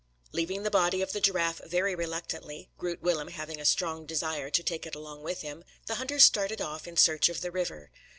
[0.31, 4.63] Leaving the body of the giraffe very reluctantly, (Groot Willem having a strong desire to
[4.63, 7.91] take it along with him,) the hunters started off in search of the river.